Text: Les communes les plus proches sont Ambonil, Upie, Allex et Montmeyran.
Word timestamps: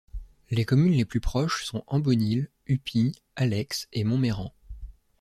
Les 0.49 0.65
communes 0.65 0.93
les 0.95 1.05
plus 1.05 1.19
proches 1.21 1.63
sont 1.65 1.83
Ambonil, 1.85 2.49
Upie, 2.65 3.11
Allex 3.35 3.87
et 3.93 4.03
Montmeyran. 4.03 4.51